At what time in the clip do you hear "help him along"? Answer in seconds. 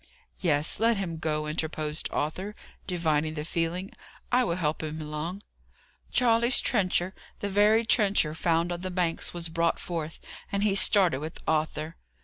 4.55-5.43